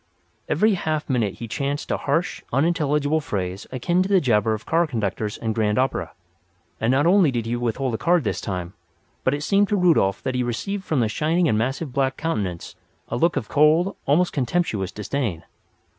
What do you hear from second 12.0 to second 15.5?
countenance a look of cold, almost contemptuous disdain.